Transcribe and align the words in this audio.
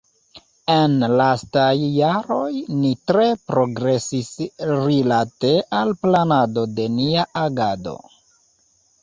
En 0.75 0.93
lastaj 1.17 1.73
jaroj 1.97 2.61
ni 2.77 2.93
tre 3.11 3.27
progresis 3.51 4.33
rilate 4.71 5.53
al 5.83 5.95
planado 6.07 6.65
de 6.81 6.89
nia 6.97 7.29
agado. 7.45 7.97